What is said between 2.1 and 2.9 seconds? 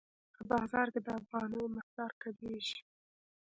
کمیږي.